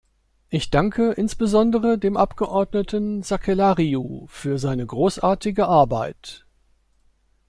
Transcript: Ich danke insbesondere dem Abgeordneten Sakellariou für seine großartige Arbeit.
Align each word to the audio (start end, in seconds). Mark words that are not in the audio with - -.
Ich 0.49 0.71
danke 0.71 1.11
insbesondere 1.11 1.99
dem 1.99 2.17
Abgeordneten 2.17 3.21
Sakellariou 3.21 4.25
für 4.29 4.57
seine 4.57 4.83
großartige 4.87 5.67
Arbeit. 5.67 6.43